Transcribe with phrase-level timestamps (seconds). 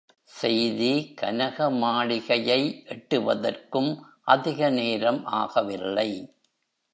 [0.31, 2.83] செய்தி கனக மாளிகையை
[2.87, 3.91] எட்டுவதற்கும்
[4.25, 6.09] அதிகநேரம் ஆகவில்லை.